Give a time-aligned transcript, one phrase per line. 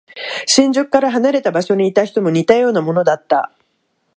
[0.47, 3.51] 新宿から離れた場所にいた人も似たようなものだった。